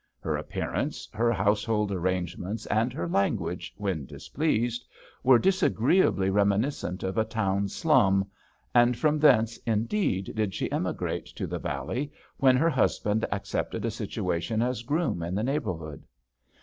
[0.21, 4.83] Her appearance, her household arrangements, and her language when displeased,
[5.23, 8.25] were disagreeably reminiscent of a town slum,
[8.73, 13.91] and from thence, indeed, did she emigrate to the valley when her husband accepted a
[13.91, 16.03] situation as groom in the neighbourhood.